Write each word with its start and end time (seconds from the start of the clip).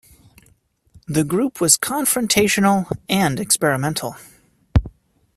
The 1.07 1.23
group 1.23 1.61
was 1.61 1.77
confrontational 1.77 2.89
and 3.07 3.39
experimental. 3.39 4.15